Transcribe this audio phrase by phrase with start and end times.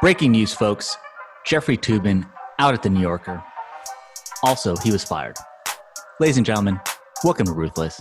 [0.00, 0.96] Breaking news, folks.
[1.44, 2.26] Jeffrey Toobin
[2.58, 3.44] out at the New Yorker.
[4.42, 5.36] Also, he was fired.
[6.18, 6.80] Ladies and gentlemen,
[7.22, 8.00] welcome to Ruthless.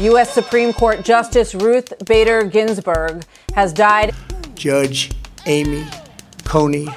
[0.00, 0.34] U.S.
[0.34, 3.22] Supreme Court Justice Ruth Bader Ginsburg
[3.54, 4.12] has died.
[4.56, 5.12] Judge
[5.46, 5.86] Amy
[6.42, 6.88] Coney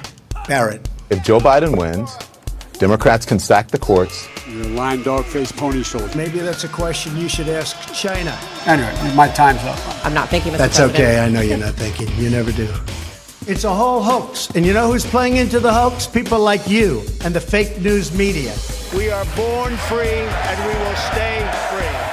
[0.48, 0.88] Barrett.
[1.10, 2.10] If Joe Biden wins,
[2.82, 4.28] Democrats can sack the courts.
[4.48, 6.18] You're a lying dog faced pony soldier.
[6.18, 8.36] Maybe that's a question you should ask China.
[8.66, 9.78] Anyway, my time's up.
[10.04, 10.58] I'm not thinking, Mr.
[10.58, 11.00] That's President.
[11.00, 11.20] okay.
[11.20, 12.08] I know you're not thinking.
[12.16, 12.68] You never do.
[13.46, 14.50] It's a whole hoax.
[14.56, 16.08] And you know who's playing into the hoax?
[16.08, 18.52] People like you and the fake news media.
[18.96, 21.38] We are born free and we will stay
[21.70, 22.11] free.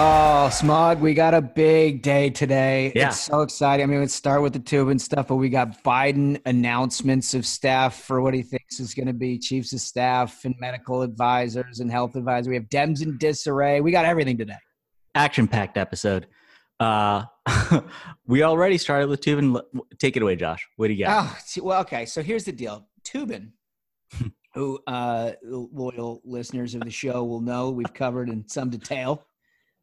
[0.00, 2.92] Oh, Smug, we got a big day today.
[2.94, 3.08] Yeah.
[3.08, 3.82] It's so exciting.
[3.82, 8.04] I mean, let's start with the Toobin stuff, but we got Biden announcements of staff
[8.04, 11.90] for what he thinks is going to be chiefs of staff and medical advisors and
[11.90, 12.46] health advisors.
[12.46, 13.80] We have Dems in disarray.
[13.80, 14.58] We got everything today.
[15.16, 16.28] Action packed episode.
[16.78, 17.24] Uh,
[18.28, 19.60] we already started with Toobin.
[19.98, 20.64] Take it away, Josh.
[20.76, 21.26] What do you got?
[21.26, 22.06] Oh, well, okay.
[22.06, 22.86] So here's the deal.
[23.02, 23.50] Toobin,
[24.54, 29.26] who uh, loyal listeners of the show will know we've covered in some detail,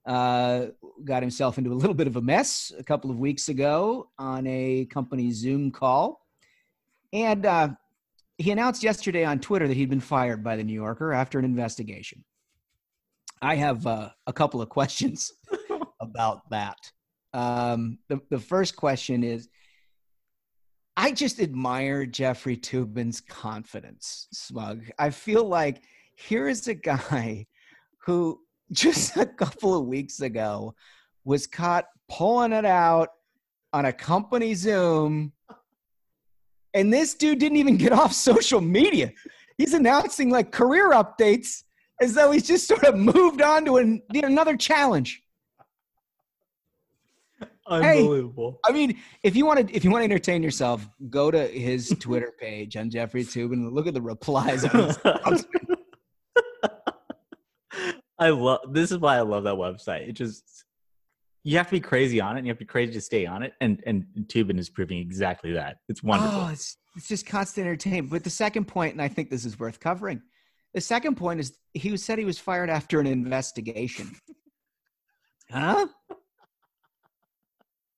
[0.06, 0.68] uh,
[1.04, 4.46] got himself into a little bit of a mess a couple of weeks ago on
[4.48, 6.22] a company Zoom call.
[7.12, 7.70] And uh,
[8.38, 11.46] he announced yesterday on Twitter that he'd been fired by the New Yorker after an
[11.46, 12.24] investigation.
[13.42, 15.32] I have uh, a couple of questions
[16.00, 16.78] about that.
[17.34, 19.50] Um, the, the first question is
[20.98, 24.86] I just admire Jeffrey Toobin's confidence, Smug.
[24.98, 25.82] I feel like
[26.16, 27.46] here is a guy
[28.06, 28.40] who
[28.72, 30.76] just a couple of weeks ago
[31.24, 33.10] was caught pulling it out
[33.74, 35.34] on a company Zoom.
[36.74, 39.12] And this dude didn't even get off social media.
[39.58, 41.64] He's announcing like career updates
[42.02, 45.22] as though he's just sort of moved on to an, another challenge.
[47.68, 48.60] Unbelievable.
[48.64, 51.90] I mean, if you want to, if you want to entertain yourself, go to his
[52.00, 54.64] Twitter page on Jeffrey Toobin look at the replies.
[58.18, 60.08] I love this is why I love that website.
[60.08, 60.66] It just
[61.44, 63.26] you have to be crazy on it and you have to be crazy to stay
[63.26, 63.54] on it.
[63.62, 65.78] And and Toobin is proving exactly that.
[65.90, 66.42] It's oh, wonderful.
[66.42, 68.10] oh, it's it's just constant entertainment.
[68.10, 70.22] But the second point, and I think this is worth covering.
[70.74, 74.16] The second point is he said he was fired after an investigation.
[75.52, 75.88] huh?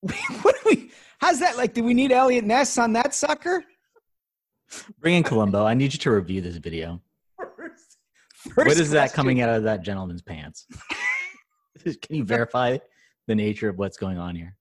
[0.00, 0.90] what do we?
[1.18, 1.74] How's that like?
[1.74, 3.64] Do we need Elliot Ness on that sucker?
[5.00, 5.64] Bring in Columbo.
[5.64, 7.00] I need you to review this video.
[8.54, 9.16] What is that question.
[9.16, 10.66] coming out of that gentleman's pants?
[11.84, 12.78] Can you verify
[13.26, 14.56] the nature of what's going on here?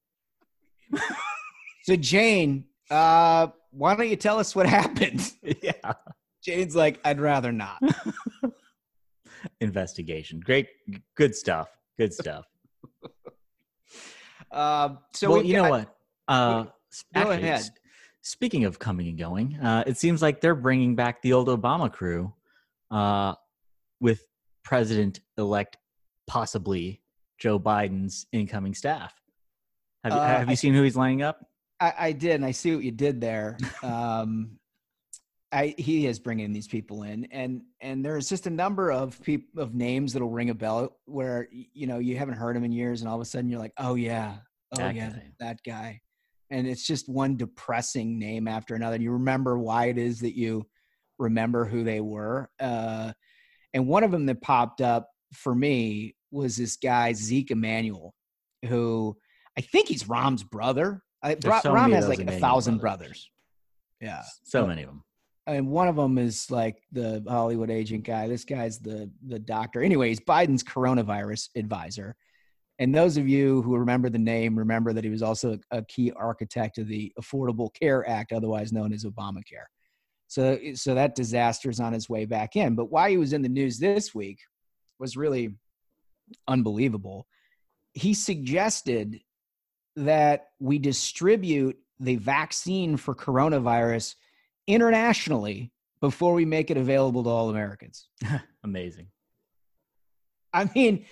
[1.84, 5.32] So Jane, uh, why don't you tell us what happened?
[5.62, 5.94] yeah.
[6.44, 7.82] Jane's like, I'd rather not.
[9.62, 10.40] Investigation.
[10.40, 10.68] Great.
[11.16, 11.70] Good stuff.
[11.98, 12.46] Good stuff.
[14.52, 15.96] Um, so well, you know what?
[16.28, 16.72] Uh, Go
[17.16, 17.70] actually, ahead.
[18.22, 21.92] Speaking of coming and going, uh, it seems like they're bringing back the old Obama
[21.92, 22.34] crew
[22.92, 23.34] uh,
[24.00, 24.26] with
[24.64, 25.78] President-elect,
[26.28, 27.02] possibly
[27.40, 29.14] Joe Biden's incoming staff.
[30.04, 31.46] Have, you Uh, have you I- seen who he's lining up?
[31.80, 33.58] I, I did, and I see what you did there.
[33.84, 34.60] Um,
[35.54, 39.62] I he is bringing these people in, and and there's just a number of people
[39.64, 43.00] of names that'll ring a bell where you know you haven't heard them in years,
[43.02, 44.38] and all of a sudden you're like, oh yeah,
[44.74, 45.32] oh That yeah, guy.
[45.40, 46.02] that guy,
[46.50, 48.98] and it's just one depressing name after another.
[49.00, 50.68] You remember why it is that you
[51.18, 53.14] remember who they were, uh,
[53.78, 58.14] and one of them that popped up for me was this guy Zeke Emanuel,
[58.68, 59.16] who
[59.58, 61.04] I think he's Rahm's brother.
[61.24, 63.08] I, Bra- so Rom has like a thousand brothers.
[63.08, 63.32] brothers.
[64.02, 65.04] Yeah, So many of them.
[65.48, 68.28] and one of them is like the Hollywood agent guy.
[68.28, 69.82] This guy's the the doctor.
[69.82, 72.16] Anyways, Biden's coronavirus advisor.
[72.80, 76.12] And those of you who remember the name remember that he was also a key
[76.12, 79.66] architect of the Affordable Care Act, otherwise known as Obamacare.
[80.28, 82.76] So, so that disaster is on its way back in.
[82.76, 84.40] But why he was in the news this week
[85.00, 85.56] was really
[86.48, 87.28] unbelievable.
[87.94, 89.22] He suggested
[89.96, 94.16] that we distribute the vaccine for coronavirus
[94.68, 98.08] internationally before we make it available to all Americans.
[98.64, 99.08] Amazing.
[100.54, 101.06] I mean,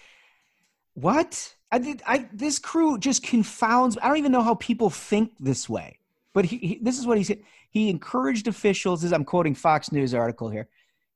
[0.94, 1.56] what?
[1.72, 2.01] I did.
[2.06, 3.98] I this crew just confounds.
[4.01, 6.00] I don't even know how people think this way.
[6.36, 7.40] But he, he this is what he said.
[7.72, 9.04] He encouraged officials.
[9.04, 10.68] As I'm quoting Fox News article here,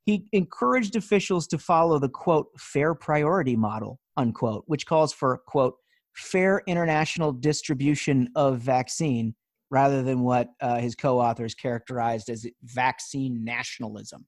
[0.04, 5.74] he encouraged officials to follow the quote fair priority model unquote, which calls for quote
[6.14, 9.34] fair international distribution of vaccine
[9.70, 14.26] rather than what uh, his co-authors characterized as vaccine nationalism.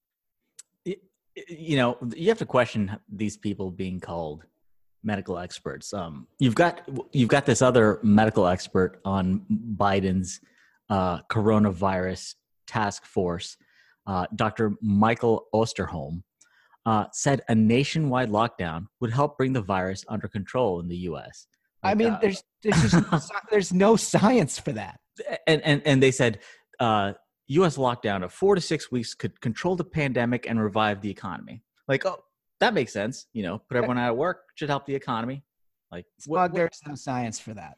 [0.85, 4.45] you know, you have to question these people being called
[5.03, 5.93] medical experts.
[5.93, 9.45] Um, you've got you've got this other medical expert on
[9.77, 10.41] Biden's
[10.93, 12.35] uh, coronavirus
[12.67, 13.57] task force,
[14.07, 14.73] uh, Dr.
[14.83, 16.23] Michael Osterholm,
[16.85, 21.47] uh, said a nationwide lockdown would help bring the virus under control in the U.S.
[21.83, 25.01] I mean, uh, there's there's just no, there's no science for that.
[25.47, 26.41] and and and they said
[26.81, 27.13] uh,
[27.49, 27.77] U.S.
[27.77, 31.63] lockdown of four to six weeks could control the pandemic and revive the economy.
[31.89, 32.23] Like, oh,
[32.61, 33.27] that makes sense.
[33.33, 35.43] You know, put everyone out of work should help the economy.
[35.91, 37.77] Like, what- Well, what- there's no science for that.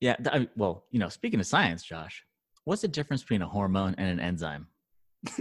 [0.00, 0.16] Yeah.
[0.26, 2.24] I well, you know, speaking of science, Josh,
[2.64, 4.66] what's the difference between a hormone and an enzyme?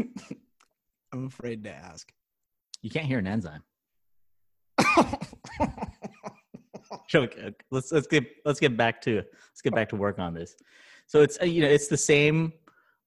[1.13, 2.11] I'm afraid to ask.
[2.81, 3.63] You can't hear an enzyme.
[7.13, 10.33] We- uh, let's let's get let's get back to let's get back to work on
[10.33, 10.55] this.
[11.07, 12.53] So it's uh, you know it's the same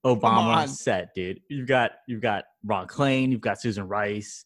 [0.04, 1.40] Obama set, dude.
[1.48, 4.44] You've got you've got Ron Klain, you've got Susan Rice,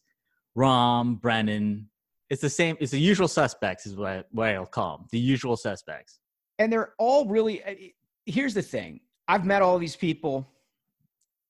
[0.55, 1.89] Rom Brennan.
[2.29, 2.75] It's the same.
[2.79, 5.07] It's the usual suspects, is what I, what I'll call them.
[5.11, 6.19] The usual suspects.
[6.59, 7.73] And they're all really uh,
[8.25, 8.99] here's the thing.
[9.27, 10.47] I've met all these people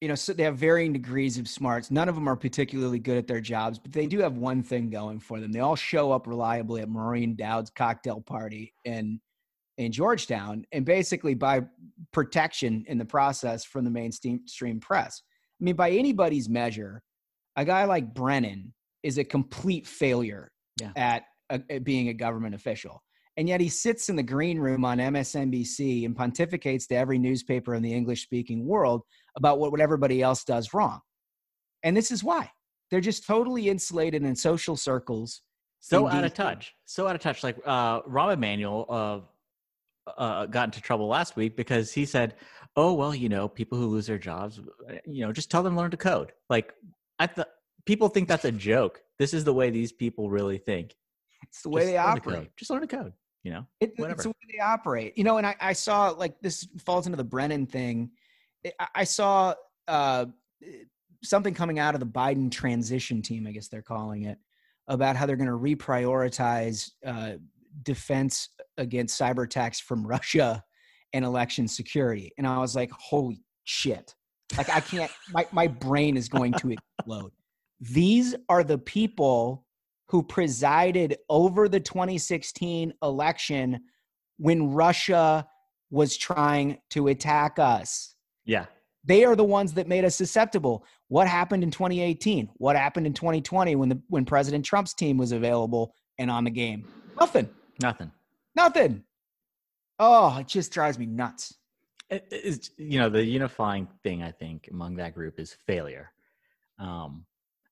[0.02, 1.90] you know so they have varying degrees of smarts.
[1.92, 4.90] None of them are particularly good at their jobs but they do have one thing
[4.90, 5.52] going for them.
[5.52, 9.19] They all show up reliably at maureen dowd's cocktail party in
[9.78, 11.62] in georgetown and basically by
[12.13, 15.22] protection in the process from the mainstream press.
[15.60, 17.02] I mean by anybody's measure
[17.57, 18.74] a guy like brennan
[19.04, 20.92] is a complete failure Yeah.
[20.96, 23.02] at, uh, at being a government official
[23.38, 27.76] and yet he sits in the green room on MSNBC and pontificates to every newspaper
[27.76, 29.02] in the English speaking world
[29.36, 31.02] about what, what everybody else does wrong.
[31.84, 32.50] And this is why
[32.90, 35.42] they're just totally insulated in social circles.
[35.82, 36.74] So out of touch.
[36.86, 37.44] So out of touch.
[37.44, 42.36] Like uh, Rahm Emanuel uh, uh, got into trouble last week because he said,
[42.76, 44.60] "Oh well, you know, people who lose their jobs,
[45.06, 46.74] you know, just tell them to learn to code." Like
[47.20, 47.50] I thought,
[47.86, 49.04] people think that's a joke.
[49.20, 50.96] This is the way these people really think.
[51.44, 52.58] It's the way Just they operate.
[52.58, 53.14] Just learn to code.
[53.45, 54.15] You know, It, Whatever.
[54.15, 55.15] it's the way they operate.
[55.15, 58.09] You know, and I, I saw like this falls into the Brennan thing.
[58.80, 59.53] I, I saw
[59.88, 60.25] uh,
[61.24, 64.39] something coming out of the Biden transition team, I guess they're calling it,
[64.88, 67.33] about how they're going to reprioritize uh,
[67.83, 68.50] defense
[68.80, 70.63] against cyber attacks from Russia
[71.13, 72.33] and election security.
[72.39, 74.15] And I was like, holy shit.
[74.57, 77.31] Like I can't, my, my brain is going to explode.
[77.80, 79.65] These are the people
[80.07, 83.80] who presided over the 2016 election
[84.38, 85.48] when Russia
[85.90, 88.16] was trying to attack us.
[88.46, 88.66] yeah,
[89.04, 90.86] They are the ones that made us susceptible.
[91.07, 92.50] What happened in 2018?
[92.56, 96.52] What happened in 2020 when the when President Trump's team was available and on the
[96.52, 96.86] game?
[97.19, 97.50] Nothing.
[97.81, 98.12] nothing.
[98.56, 99.04] Nothing.
[100.00, 101.54] Oh, it just drives me nuts.
[102.10, 106.12] It, it's you know the unifying thing I think among that group is failure.
[106.80, 107.25] Um,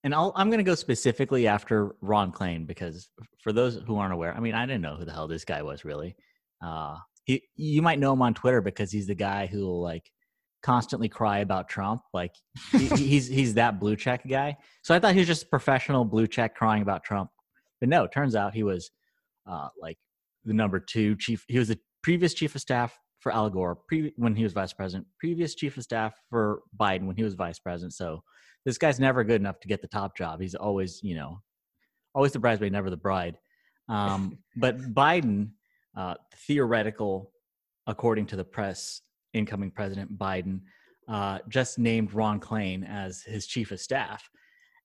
[0.03, 3.09] and I'll, I'm going to go specifically after Ron Klain because
[3.41, 5.61] for those who aren't aware, I mean, I didn't know who the hell this guy
[5.61, 6.15] was really.
[6.61, 10.11] Uh, he, you might know him on Twitter because he's the guy who will like
[10.61, 12.01] constantly cry about Trump.
[12.13, 12.35] Like
[12.71, 14.57] he, he's he's that blue check guy.
[14.81, 17.29] So I thought he was just a professional blue check crying about Trump,
[17.79, 18.91] but no, it turns out he was
[19.49, 19.97] uh, like
[20.43, 21.45] the number two chief.
[21.47, 24.73] He was the previous chief of staff for Al Gore pre- when he was vice
[24.73, 27.93] president, previous chief of staff for Biden when he was vice president.
[27.93, 28.21] So
[28.65, 30.41] this guy's never good enough to get the top job.
[30.41, 31.41] He's always, you know,
[32.13, 33.37] always the bridesmaid, never the bride.
[33.89, 35.49] Um, but Biden,
[35.95, 36.15] uh,
[36.47, 37.31] theoretical,
[37.87, 39.01] according to the press,
[39.33, 40.61] incoming President Biden,
[41.07, 44.29] uh, just named Ron Klain as his chief of staff.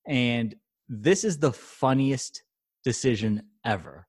[0.06, 0.54] And
[0.88, 2.42] this is the funniest
[2.84, 4.06] decision ever.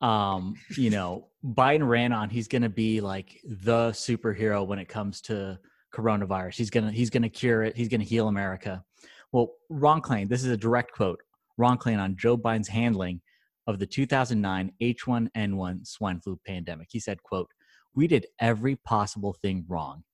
[0.00, 4.88] Um, you know, Biden ran on he's going to be like the superhero when it
[4.88, 5.58] comes to
[5.94, 6.54] coronavirus.
[6.56, 7.76] He's going to he's going to cure it.
[7.76, 8.84] He's going to heal America.
[9.32, 11.20] Well, Ron Klain, this is a direct quote.
[11.58, 13.20] Ron Klain on Joe Biden's handling
[13.66, 16.88] of the 2009 H1N1 swine flu pandemic.
[16.90, 17.48] He said, quote,
[17.94, 20.04] "We did every possible thing wrong.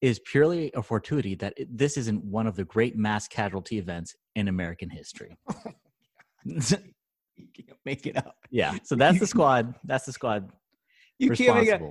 [0.00, 3.78] It is purely a fortuity that it, this isn't one of the great mass casualty
[3.78, 5.36] events in American history."
[6.46, 6.54] Oh
[7.36, 8.36] you can't make it up.
[8.50, 9.74] yeah, so that's the squad.
[9.84, 10.50] That's the squad
[11.18, 11.82] You can't make it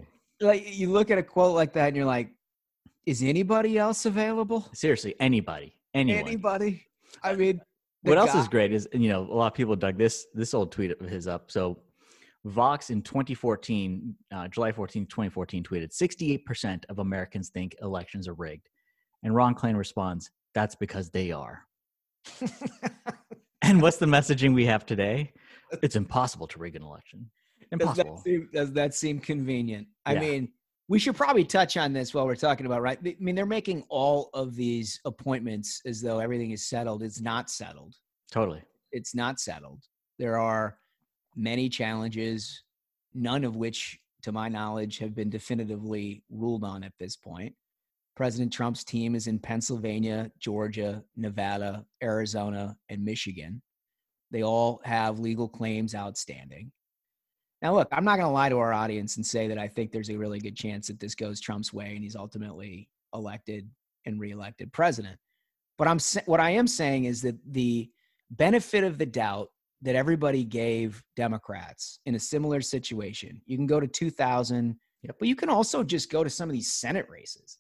[0.42, 2.30] like you look at a quote like that and you're like,
[3.06, 4.68] is anybody else available?
[4.74, 6.22] Seriously, anybody, anyone.
[6.22, 6.86] Anybody?
[7.24, 7.62] I mean,
[8.04, 10.72] what else is great is you know a lot of people dug this this old
[10.72, 11.52] tweet of his up.
[11.52, 11.80] So
[12.46, 18.70] Vox in 2014, uh, July 14, 2014, tweeted 68% of Americans think elections are rigged,
[19.24, 21.64] and Ron Klain responds, "That's because they are."
[23.62, 25.34] and what's the messaging we have today?
[25.82, 27.30] It's impossible to rig an election.
[27.72, 28.16] Does Impossible.
[28.16, 29.88] that seem, does that seem convenient?
[30.06, 30.20] I Yeah.
[30.22, 30.54] mean,
[30.88, 32.98] we should probably touch on this while we're talking about right.
[33.04, 37.04] I mean, they're making all of these appointments as though everything is settled.
[37.04, 37.96] It's not settled.
[38.32, 38.62] Totally.
[38.92, 39.84] It's not settled.
[40.18, 40.78] There are
[41.36, 42.64] many challenges,
[43.14, 47.54] none of which, to my knowledge, have been definitively ruled on at this point.
[48.16, 53.62] President Trump's team is in Pennsylvania, Georgia, Nevada, Arizona, and Michigan.
[54.32, 56.72] They all have legal claims outstanding.
[57.62, 59.92] Now, look, I'm not going to lie to our audience and say that I think
[59.92, 63.70] there's a really good chance that this goes Trump's way and he's ultimately elected
[64.06, 65.18] and reelected president.
[65.78, 67.90] But I'm what I am saying is that the
[68.32, 69.50] benefit of the doubt
[69.82, 73.42] that everybody gave Democrats in a similar situation.
[73.46, 75.16] You can go to 2000, yep.
[75.20, 77.60] but you can also just go to some of these Senate races.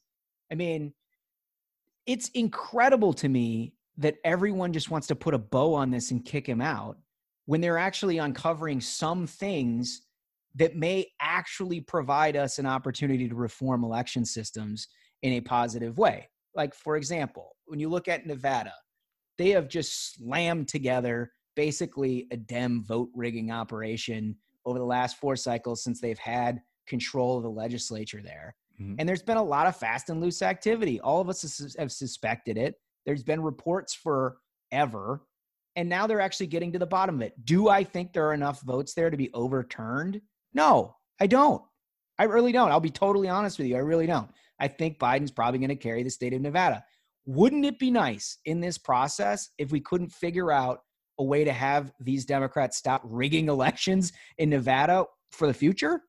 [0.51, 0.93] I mean,
[2.05, 6.25] it's incredible to me that everyone just wants to put a bow on this and
[6.25, 6.97] kick him out
[7.47, 10.03] when they're actually uncovering some things
[10.55, 14.87] that may actually provide us an opportunity to reform election systems
[15.23, 16.29] in a positive way.
[16.55, 18.73] Like, for example, when you look at Nevada,
[19.37, 24.35] they have just slammed together basically a Dem vote rigging operation
[24.65, 28.55] over the last four cycles since they've had control of the legislature there.
[28.81, 28.95] Mm-hmm.
[28.99, 30.99] And there's been a lot of fast and loose activity.
[30.99, 32.75] All of us have suspected it.
[33.05, 35.21] There's been reports forever.
[35.77, 37.33] And now they're actually getting to the bottom of it.
[37.45, 40.19] Do I think there are enough votes there to be overturned?
[40.53, 41.61] No, I don't.
[42.17, 42.71] I really don't.
[42.71, 43.75] I'll be totally honest with you.
[43.75, 44.29] I really don't.
[44.59, 46.83] I think Biden's probably going to carry the state of Nevada.
[47.27, 50.79] Wouldn't it be nice in this process if we couldn't figure out
[51.19, 56.01] a way to have these Democrats stop rigging elections in Nevada for the future?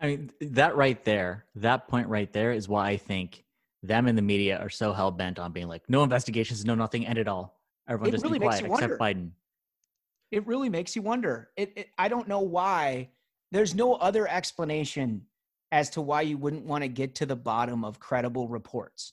[0.00, 3.44] I mean, that right there, that point right there is why I think
[3.84, 7.06] them and the media are so hell bent on being like, no investigations, no nothing,
[7.06, 7.61] end it all.
[7.88, 9.30] Everyone it just really be quiet except Biden.
[10.30, 11.50] It really makes you wonder.
[11.56, 13.10] It, it, I don't know why.
[13.50, 15.26] There's no other explanation
[15.72, 19.12] as to why you wouldn't want to get to the bottom of credible reports,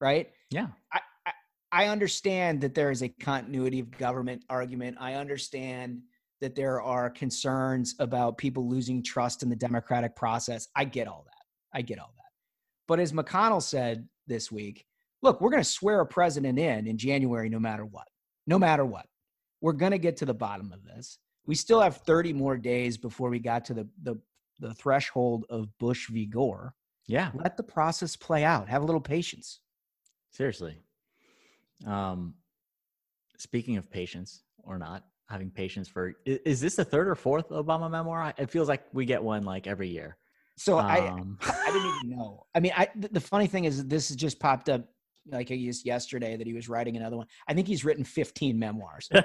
[0.00, 0.30] right?
[0.50, 0.68] Yeah.
[0.92, 1.32] I, I,
[1.72, 4.96] I understand that there is a continuity of government argument.
[5.00, 6.02] I understand
[6.40, 10.68] that there are concerns about people losing trust in the democratic process.
[10.74, 11.78] I get all that.
[11.78, 12.32] I get all that.
[12.88, 14.86] But as McConnell said this week,
[15.22, 18.08] look, we're going to swear a president in in January no matter what.
[18.46, 19.06] No matter what.
[19.60, 21.18] We're going to get to the bottom of this.
[21.46, 24.16] We still have 30 more days before we got to the, the
[24.60, 26.26] the threshold of Bush v.
[26.26, 26.74] Gore.
[27.06, 27.30] Yeah.
[27.34, 28.68] Let the process play out.
[28.68, 29.60] Have a little patience.
[30.30, 30.78] Seriously.
[31.86, 32.34] Um,
[33.38, 37.48] speaking of patience or not having patience for, is, is this the third or fourth
[37.48, 38.34] Obama memoir?
[38.36, 40.18] It feels like we get one like every year.
[40.56, 42.44] So um, I, I didn't even know.
[42.54, 44.84] I mean, I, the funny thing is this has just popped up
[45.30, 47.26] like just yesterday that he was writing another one.
[47.48, 49.08] I think he's written 15 memoirs.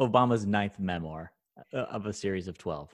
[0.00, 1.32] Obama's ninth memoir.
[1.72, 2.92] Uh, of a series of 12.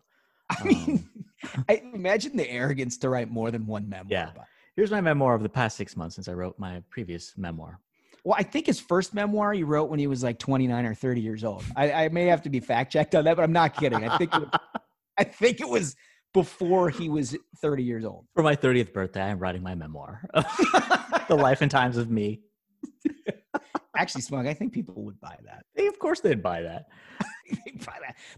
[0.51, 1.09] I mean,
[1.57, 4.07] um, I imagine the arrogance to write more than one memoir.
[4.11, 4.31] Yeah.
[4.77, 7.81] Here's my memoir of the past six months since I wrote my previous memoir.
[8.23, 11.21] Well, I think his first memoir he wrote when he was like 29 or 30
[11.23, 11.65] years old.
[11.75, 14.07] I, I may have to be fact checked on that, but I'm not kidding.
[14.07, 14.49] I think it,
[15.19, 15.97] I think it was
[16.33, 18.27] before he was 30 years old.
[18.35, 20.23] For my 30th birthday, I'm writing my memoir,
[21.29, 22.43] the life and times of me.
[23.97, 25.65] Actually, Smug, I think people would buy that.
[25.75, 26.87] Hey, of course, they'd buy that.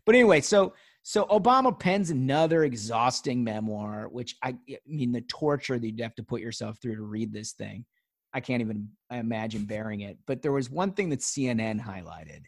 [0.05, 5.79] but anyway, so so Obama pens another exhausting memoir, which I, I mean the torture
[5.79, 7.85] that you'd have to put yourself through to read this thing.
[8.33, 10.17] I can't even imagine bearing it.
[10.27, 12.45] But there was one thing that CNN highlighted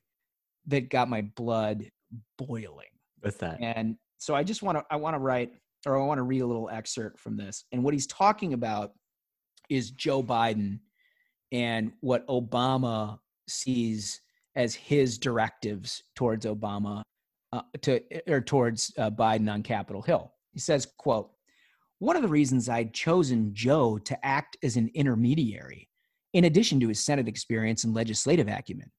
[0.68, 1.90] that got my blood
[2.38, 2.86] boiling.
[3.20, 3.58] What's that?
[3.60, 5.50] And so I just want to I want to write
[5.86, 7.66] or I want to read a little excerpt from this.
[7.72, 8.92] And what he's talking about
[9.68, 10.78] is Joe Biden
[11.52, 14.22] and what Obama sees
[14.56, 17.02] as his directives towards Obama
[17.52, 20.32] uh, to or towards uh, Biden on Capitol Hill.
[20.52, 21.30] He says, "quote
[21.98, 25.90] One of the reasons I'd chosen Joe to act as an intermediary,
[26.32, 28.90] in addition to his Senate experience and legislative acumen,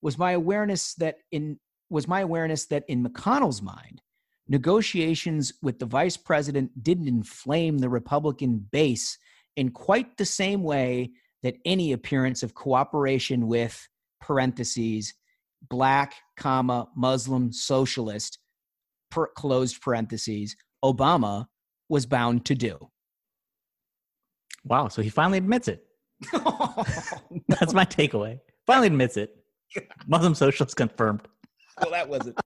[0.00, 1.58] was my awareness that in
[1.90, 4.00] was my awareness that in McConnell's mind."
[4.50, 9.16] Negotiations with the vice president didn't inflame the Republican base
[9.56, 11.12] in quite the same way
[11.44, 13.88] that any appearance of cooperation with
[14.20, 15.14] parentheses
[15.68, 18.38] black comma muslim socialist
[19.10, 21.46] per, closed parentheses obama
[21.88, 22.76] was bound to do.
[24.64, 25.84] Wow so he finally admits it.
[27.48, 28.40] That's my takeaway.
[28.66, 29.36] Finally admits it.
[30.08, 31.22] Muslim socialist confirmed.
[31.80, 32.36] Well that wasn't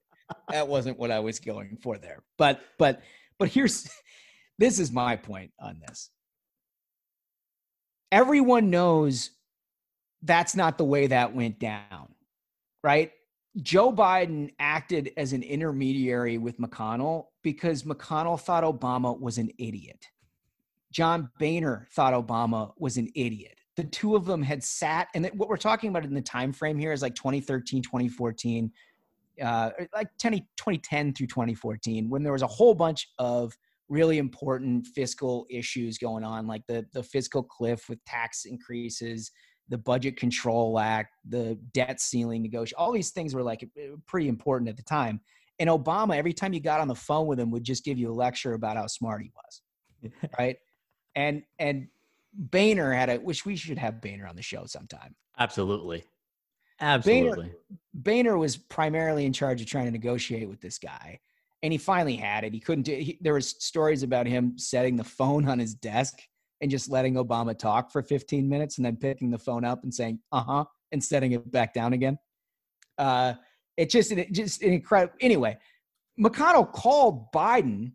[0.49, 3.01] that wasn't what i was going for there but but
[3.37, 3.89] but here's
[4.57, 6.09] this is my point on this
[8.11, 9.31] everyone knows
[10.25, 12.13] that's not the way that went down,
[12.83, 13.11] right?
[13.61, 20.05] Joe Biden acted as an intermediary with McConnell because McConnell thought Obama was an idiot.
[20.91, 23.57] John Boehner thought Obama was an idiot.
[23.77, 26.77] The two of them had sat, and what we're talking about in the time frame
[26.77, 28.71] here is like 2013, 2014.
[29.41, 33.55] Uh, like 10, 2010 through 2014, when there was a whole bunch of
[33.89, 39.31] really important fiscal issues going on, like the the fiscal cliff with tax increases,
[39.69, 42.75] the Budget Control Act, the debt ceiling negotiation.
[42.77, 45.21] All these things were like eh, pretty important at the time.
[45.59, 48.11] And Obama, every time you got on the phone with him, would just give you
[48.11, 50.57] a lecture about how smart he was, right?
[51.15, 51.87] And and
[52.33, 55.15] Boehner had a, which we should have Boehner on the show sometime.
[55.39, 56.03] Absolutely,
[56.79, 57.45] absolutely.
[57.45, 57.55] Boehner,
[57.93, 61.19] Boehner was primarily in charge of trying to negotiate with this guy,
[61.63, 62.53] and he finally had it.
[62.53, 62.95] He couldn't do.
[62.95, 66.19] He, there was stories about him setting the phone on his desk
[66.61, 69.93] and just letting Obama talk for 15 minutes, and then picking the phone up and
[69.93, 72.17] saying "uh huh" and setting it back down again.
[72.97, 73.33] Uh,
[73.77, 75.13] it just it just an incredible.
[75.21, 75.57] Anyway,
[76.19, 77.91] McConnell called Biden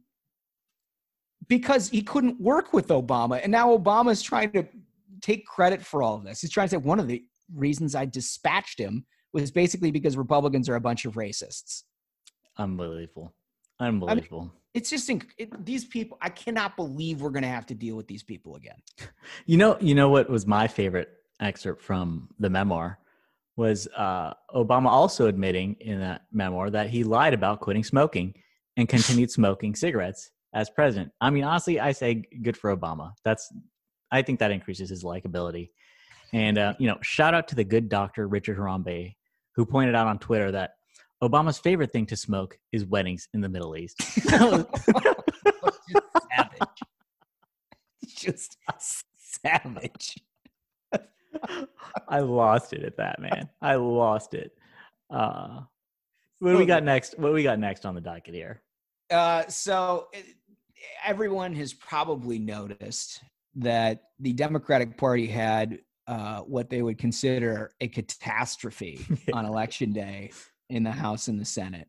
[1.48, 4.64] because he couldn't work with Obama, and now Obama's trying to
[5.20, 6.40] take credit for all of this.
[6.40, 10.68] He's trying to say one of the reasons I dispatched him was basically because Republicans
[10.68, 11.84] are a bunch of racists.
[12.58, 13.34] Unbelievable.
[13.78, 14.40] Unbelievable.
[14.40, 16.18] I mean, it's just it, these people.
[16.20, 18.76] I cannot believe we're going to have to deal with these people again.
[19.46, 21.08] You know, you know what was my favorite
[21.40, 22.98] excerpt from the memoir
[23.56, 28.34] was uh, Obama also admitting in that memoir that he lied about quitting smoking
[28.76, 31.12] and continued smoking cigarettes as president.
[31.20, 33.12] I mean, honestly, I say good for Obama.
[33.24, 33.52] That's
[34.10, 35.70] I think that increases his likability.
[36.32, 39.14] And uh, you know, shout out to the good doctor Richard Harambe,
[39.54, 40.74] who pointed out on Twitter that
[41.22, 44.00] Obama's favorite thing to smoke is weddings in the Middle East.
[44.12, 44.66] Savage.
[48.06, 48.56] Just
[49.16, 50.16] savage.
[52.08, 53.48] I lost it at that, man.
[53.60, 54.52] I lost it.
[55.08, 55.60] Uh,
[56.38, 57.18] what do we got next?
[57.18, 58.62] What do we got next on the docket here?
[59.10, 60.24] Uh, so it,
[61.04, 63.22] everyone has probably noticed
[63.56, 65.80] that the Democratic Party had
[66.10, 70.32] uh, what they would consider a catastrophe on election day
[70.68, 71.86] in the House and the Senate.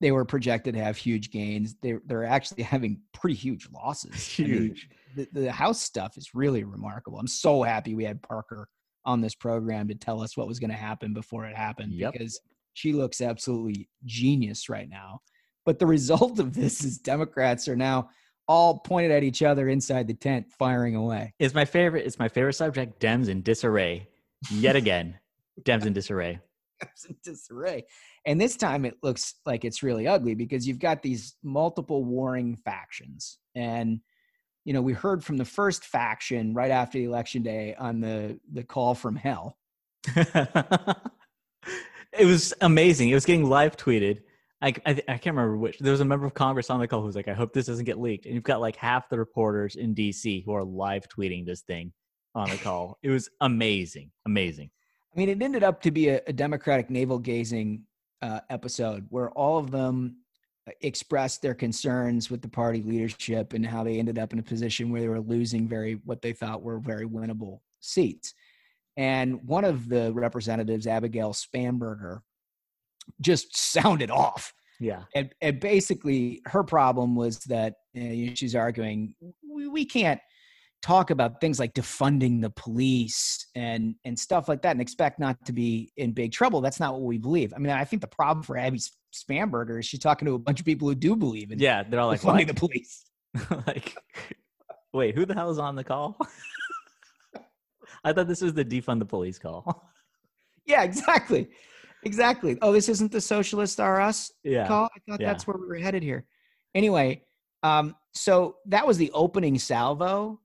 [0.00, 1.74] They were projected to have huge gains.
[1.82, 4.24] They're they're actually having pretty huge losses.
[4.24, 4.88] Huge.
[4.88, 7.18] I mean, the, the House stuff is really remarkable.
[7.18, 8.68] I'm so happy we had Parker
[9.04, 12.12] on this program to tell us what was going to happen before it happened yep.
[12.12, 12.40] because
[12.74, 15.20] she looks absolutely genius right now.
[15.64, 18.10] But the result of this is Democrats are now
[18.48, 21.34] all pointed at each other inside the tent, firing away.
[21.38, 22.06] It's my favorite.
[22.06, 23.00] It's my favorite subject.
[23.00, 24.08] Dems in disarray,
[24.50, 25.18] yet again.
[25.62, 26.40] Dems in disarray.
[26.82, 27.84] Dems in disarray,
[28.24, 32.56] and this time it looks like it's really ugly because you've got these multiple warring
[32.56, 34.00] factions, and
[34.64, 38.38] you know we heard from the first faction right after the election day on the
[38.52, 39.56] the call from hell.
[40.16, 40.96] it
[42.24, 43.08] was amazing.
[43.08, 44.20] It was getting live tweeted
[44.62, 45.78] I, I, I can't remember which.
[45.78, 47.66] There was a member of Congress on the call who was like, "I hope this
[47.66, 50.42] doesn't get leaked." And you've got like half the reporters in D.C.
[50.46, 51.92] who are live tweeting this thing
[52.34, 52.98] on the call.
[53.02, 54.70] it was amazing, amazing.
[55.14, 57.82] I mean, it ended up to be a, a Democratic navel gazing
[58.20, 60.18] uh, episode where all of them
[60.68, 64.42] uh, expressed their concerns with the party leadership and how they ended up in a
[64.42, 68.34] position where they were losing very what they thought were very winnable seats.
[68.98, 72.20] And one of the representatives, Abigail Spanberger,
[73.20, 74.52] just sounded off.
[74.78, 75.02] Yeah.
[75.14, 79.14] And, and basically, her problem was that eh, you know, she's arguing
[79.50, 80.20] we, we can't
[80.82, 85.36] talk about things like defunding the police and and stuff like that and expect not
[85.46, 86.60] to be in big trouble.
[86.60, 87.52] That's not what we believe.
[87.54, 88.80] I mean, I think the problem for Abby
[89.14, 92.00] Spanberger is she's talking to a bunch of people who do believe in yeah, they're
[92.00, 92.48] all like defunding what?
[92.48, 93.04] the police.
[93.66, 93.96] like,
[94.92, 96.16] wait, who the hell is on the call?
[98.04, 99.90] I thought this was the defund the police call.
[100.66, 101.48] yeah, exactly.
[102.04, 102.58] Exactly.
[102.62, 104.66] Oh, this isn't the socialist are us yeah.
[104.66, 104.84] call.
[104.84, 105.26] I thought yeah.
[105.26, 106.24] that's where we were headed here.
[106.74, 107.22] Anyway,
[107.62, 110.40] um, so that was the opening salvo.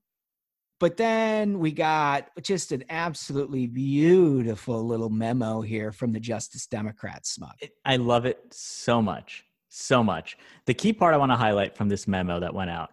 [0.80, 7.30] But then we got just an absolutely beautiful little memo here from the Justice Democrats,
[7.30, 7.54] Smug.
[7.84, 9.44] I love it so much.
[9.68, 10.36] So much.
[10.66, 12.90] The key part I want to highlight from this memo that went out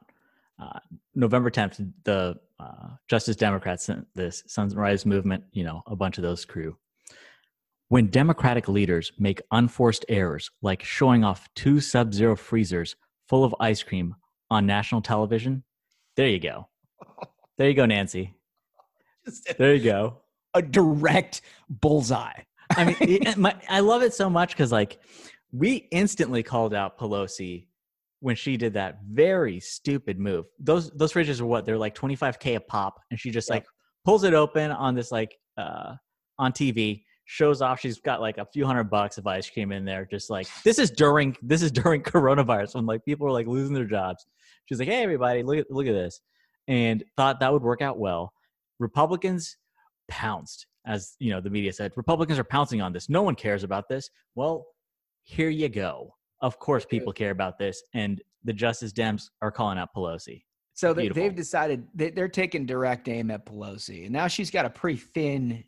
[0.62, 0.80] uh,
[1.16, 6.22] November 10th, the uh, Justice Democrats sent this Sunrise Movement, you know, a bunch of
[6.22, 6.78] those crew
[7.90, 12.96] when Democratic leaders make unforced errors like showing off two sub zero freezers
[13.28, 14.16] full of ice cream
[14.50, 15.64] on national television,
[16.16, 16.68] there you go.
[17.58, 18.34] There you go, Nancy.
[19.58, 20.20] There you go.
[20.54, 22.44] A direct bullseye.
[22.78, 25.02] I mean, it, my, I love it so much because, like,
[25.52, 27.68] we instantly called out Pelosi
[28.22, 30.46] when she did that very stupid move.
[30.58, 31.66] Those those fridges are what?
[31.66, 33.56] They're like 25k a pop, and she just yep.
[33.56, 33.66] like
[34.06, 35.96] pulls it open on this like uh
[36.38, 39.86] on TV shows off she's got like a few hundred bucks of ice cream in
[39.86, 43.46] there just like this is during this is during coronavirus when like people are like
[43.46, 44.26] losing their jobs.
[44.66, 46.22] She's like hey everybody look at look at this
[46.68, 48.34] and thought that would work out well.
[48.80, 49.58] Republicans
[50.10, 53.10] pounced as you know the media said republicans are pouncing on this.
[53.10, 54.10] No one cares about this.
[54.34, 54.66] Well
[55.24, 56.16] here you go.
[56.42, 60.44] Of course, people care about this, and the Justice Dems are calling out Pelosi.
[60.74, 64.66] So they, they've decided they, they're taking direct aim at Pelosi, and now she's got
[64.66, 65.64] a pretty thin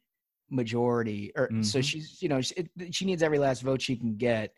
[0.52, 1.84] majority, or so Mhm.
[1.84, 4.54] she's you know she, she needs every last vote she can get,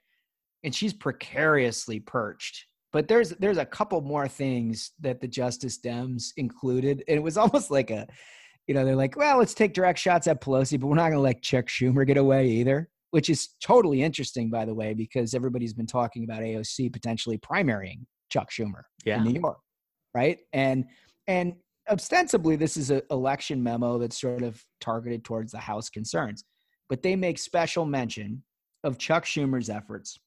[0.64, 2.66] and she's precariously perched.
[2.92, 7.38] But there's there's a couple more things that the Justice Dems included, and it was
[7.44, 8.08] almost like a,
[8.68, 11.14] you know, they're like, well, let's take direct shots at Pelosi, but we're not going
[11.14, 15.34] to let Chuck Schumer get away either, which is totally interesting, by the way, because
[15.34, 19.18] everybody's been talking about AOC potentially primarying Chuck Schumer Yeah.
[19.18, 19.60] in New York,
[20.14, 20.38] right?
[20.54, 20.86] And
[21.28, 21.54] and
[21.90, 26.44] ostensibly this is an election memo that's sort of targeted towards the House concerns,
[26.90, 28.44] but they make special mention
[28.84, 30.20] of Chuck Schumer's efforts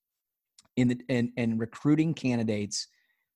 [0.77, 2.89] in the in, in recruiting candidates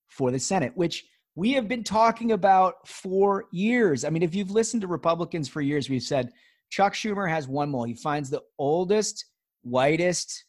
[0.08, 1.04] for the Senate, which
[1.36, 4.04] we have been talking about for years.
[4.04, 6.32] I mean, if you've listened to Republicans for years, we've said
[6.70, 7.84] Chuck Schumer has one goal.
[7.84, 9.24] He finds the oldest,
[9.62, 10.44] whitest,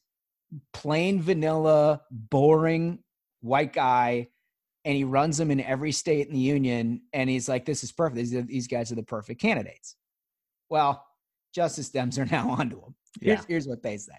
[0.74, 3.00] plain vanilla, boring
[3.42, 4.28] white guy,
[4.86, 7.02] and he runs them in every state in the union.
[7.14, 8.16] And he's like, "This is perfect.
[8.18, 9.96] These, these guys are the perfect candidates."
[10.70, 11.06] Well,
[11.54, 12.96] Justice Dems are now onto him.
[13.22, 13.46] Here's, Yeah.
[13.48, 14.14] here's what they say: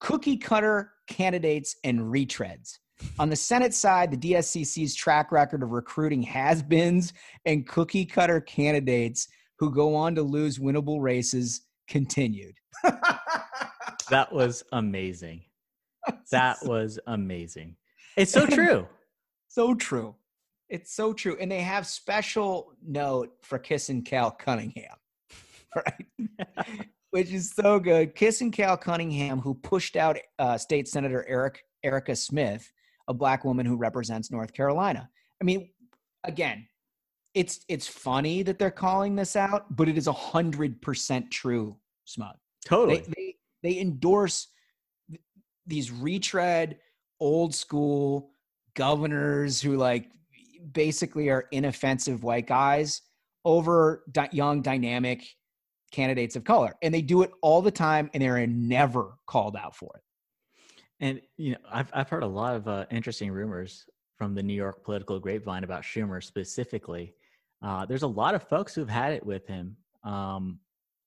[0.00, 2.78] cookie cutter candidates and retreads.
[3.18, 7.12] On the Senate side, the DSCC's track record of recruiting has-beens
[7.44, 9.26] and cookie cutter candidates
[9.58, 12.54] who go on to lose winnable races continued.
[14.10, 15.44] That was amazing.
[16.30, 17.76] That was amazing.
[18.16, 18.86] It's so true.
[19.54, 20.14] So true.
[20.68, 21.36] It's so true.
[21.40, 24.96] And they have special note for Kiss and Cal Cunningham,
[25.76, 26.06] right?
[27.10, 28.14] Which is so good.
[28.14, 32.72] Kiss and Cal Cunningham, who pushed out uh, State Senator Eric Erica Smith,
[33.06, 35.08] a black woman who represents North Carolina.
[35.40, 35.70] I mean,
[36.24, 36.66] again,
[37.34, 41.76] it's it's funny that they're calling this out, but it is a hundred percent true,
[42.04, 42.34] Smug.
[42.64, 42.98] Totally.
[42.98, 44.48] They, they they endorse
[45.08, 45.20] th-
[45.66, 46.78] these retread
[47.20, 48.33] old school
[48.74, 50.08] governors who like
[50.72, 53.02] basically are inoffensive white guys
[53.44, 55.24] over di- young dynamic
[55.92, 59.76] candidates of color and they do it all the time and they're never called out
[59.76, 60.02] for it
[61.00, 63.84] And you know, I've I've heard a lot of uh, interesting rumors
[64.16, 67.14] from the New York political grapevine about Schumer specifically.
[67.62, 70.58] Uh, there's a lot of folks who've had it with him, um,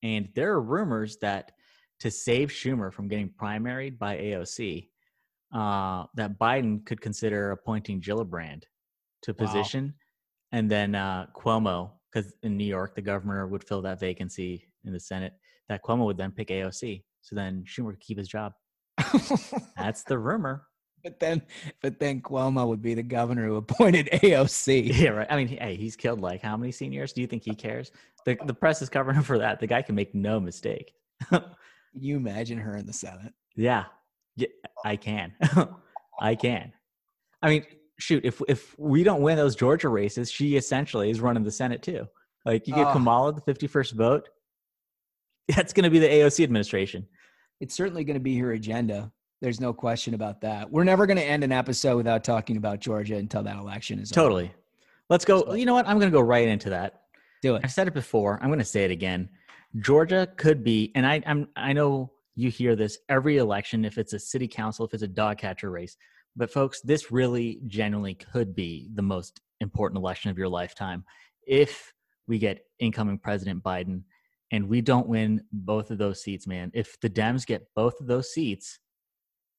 [0.04, 1.52] and there are rumors that
[2.00, 4.90] to save Schumer from getting primaried by AOC,
[5.54, 8.64] uh, that Biden could consider appointing Gillibrand
[9.24, 9.46] to Wow.
[9.46, 9.94] position,
[10.52, 14.94] and then uh, Cuomo, because in New York the governor would fill that vacancy in
[14.94, 15.34] the Senate.
[15.70, 18.54] That Cuomo would then pick AOC, so then Schumer could keep his job.
[19.78, 20.64] That's the rumor.
[21.04, 21.42] but then
[21.82, 25.28] but then Cuomo would be the governor who appointed AOC Yeah, right.
[25.30, 27.14] I mean, hey, he's killed like how many seniors?
[27.14, 27.92] Do you think he cares?
[28.26, 29.60] The the press is covering him for that.
[29.60, 30.94] The guy can make no mistake.
[32.00, 33.86] You imagine her in the Senate yeah,
[34.88, 35.34] I can.
[36.21, 36.71] I can.
[37.41, 37.65] I mean,
[38.00, 41.82] shoot, if if we don't win those Georgia races, she essentially is running the Senate
[41.82, 42.08] too.
[42.45, 42.93] Like you get Oh.
[42.93, 44.30] Kamala the fifty first vote,
[45.56, 47.06] that's going to be the AOC administration.
[47.60, 49.12] it's certainly going to be her agenda.
[49.41, 50.71] There's no question about that.
[50.71, 54.12] We're never going to end an episode without talking about Georgia until that election is
[54.12, 54.21] over.
[54.21, 54.52] Totally.
[55.10, 55.41] Let's go.
[55.45, 55.88] So- You know what?
[55.88, 57.02] I'm going to go right into that.
[57.43, 57.62] Do it.
[57.63, 58.39] I've said it before.
[58.41, 59.30] I'm going to say it again.
[59.80, 63.84] Georgia could be, and I, I'm, I know you hear this every election.
[63.84, 65.97] If it's a city council, if it's a dog catcher race,
[66.36, 71.04] but folks, this really genuinely could be the most important election of your lifetime.
[71.47, 71.91] If
[72.28, 74.04] we get incoming President Biden
[74.52, 78.06] and we don't win both of those seats, man, if the Dems get both of
[78.06, 78.78] those seats,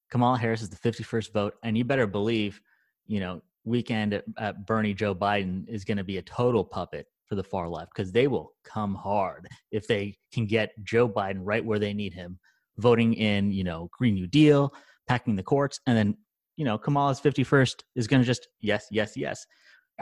[0.08, 2.60] Kamala Harris is the 51st vote, and you better believe,
[3.06, 7.06] you know, weekend at, at Bernie Joe Biden is going to be a total puppet
[7.26, 11.40] for the far left because they will come hard if they can get Joe Biden
[11.42, 12.38] right where they need him,
[12.78, 14.72] voting in, you know, Green New Deal,
[15.06, 16.16] packing the courts, and then,
[16.56, 19.46] you know, Kamala's 51st is going to just yes, yes, yes.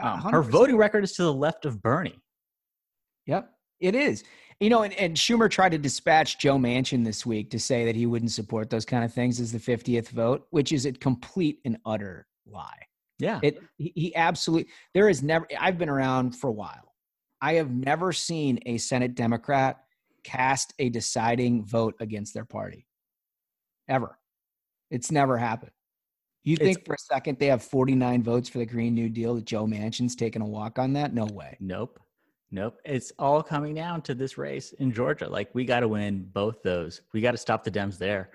[0.01, 2.21] Um, her voting record is to the left of Bernie.
[3.25, 4.23] Yep, it is.
[4.59, 7.95] You know, and, and Schumer tried to dispatch Joe Manchin this week to say that
[7.95, 11.59] he wouldn't support those kind of things as the 50th vote, which is a complete
[11.63, 12.87] and utter lie.
[13.19, 13.39] Yeah.
[13.43, 16.93] It he, he absolutely there is never I've been around for a while.
[17.41, 19.77] I have never seen a Senate Democrat
[20.27, 22.85] cast a deciding vote against their party.
[23.87, 24.19] Ever.
[24.91, 25.71] It's never happened.
[26.43, 29.35] You It's- think for a second they have 49 votes for the Green New Deal
[29.35, 31.13] that Joe Manchin's taking a walk on that?
[31.13, 31.55] No way.
[31.61, 31.99] Nope.
[32.51, 32.79] Nope.
[32.85, 35.27] It's all coming down to this race in Georgia.
[35.29, 37.01] Like we got to win both those.
[37.13, 38.31] We got to stop the Dems there.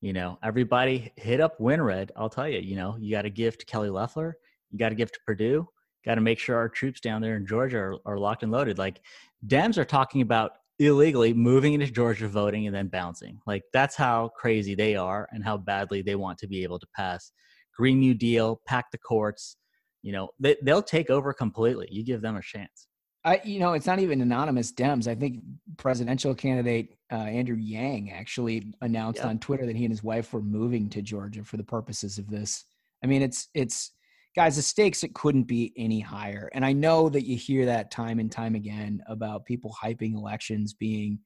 [0.00, 2.10] You know, everybody hit up Winred.
[2.16, 4.36] I'll tell you, you know, you got to give to Kelly Loeffler.
[4.70, 5.68] You got to give to Perdue.
[6.04, 8.78] Got to make sure our troops down there in Georgia are, are locked and loaded.
[8.78, 9.00] Like
[9.46, 13.38] Dems are talking about illegally moving into Georgia, voting, and then bouncing.
[13.46, 16.86] Like that's how crazy they are and how badly they want to be able to
[16.94, 17.32] pass
[17.76, 19.56] Green New Deal, pack the courts.
[20.02, 21.88] You know, they, they'll take over completely.
[21.90, 22.86] You give them a chance.
[23.24, 25.08] I, you know, it's not even anonymous Dems.
[25.08, 25.42] I think
[25.78, 29.28] presidential candidate uh, Andrew Yang actually announced Yeah.
[29.28, 32.30] on Twitter that he and his wife were moving to Georgia for the purposes of
[32.30, 32.64] this.
[33.02, 33.90] I mean, it's it's
[34.36, 36.50] guys, the stakes it couldn't be any higher.
[36.52, 40.74] And I know that you hear that time and time again about people hyping elections
[40.74, 41.18] being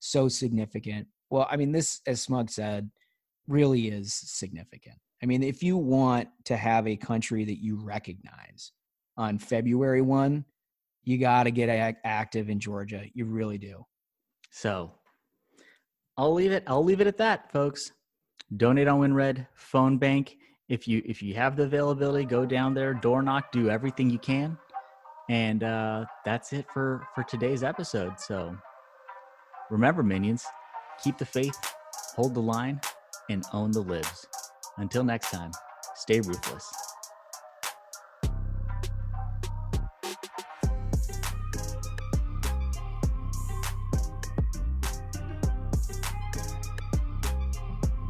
[0.00, 1.08] so significant.
[1.30, 2.90] Well, I mean, this, as Smug said,
[3.46, 4.96] really is significant.
[5.22, 8.72] I mean, if you want to have a country that you recognize
[9.16, 10.44] on February 1,
[11.04, 13.04] you got to get active in Georgia.
[13.14, 13.86] You really do.
[14.50, 14.92] So
[16.18, 16.64] I'll leave it.
[16.66, 17.92] I'll leave it at that, folks.
[18.54, 20.36] Donate on WinRed phone bank.
[20.68, 24.18] If you if you have the availability, go down there, door knock, do everything you
[24.18, 24.58] can,
[25.30, 28.20] and uh, that's it for for today's episode.
[28.20, 28.56] So
[29.70, 30.44] remember, minions,
[31.02, 31.56] keep the faith,
[32.14, 32.80] hold the line,
[33.30, 34.26] and own the libs.
[34.76, 35.52] Until next time,
[35.94, 36.87] stay ruthless.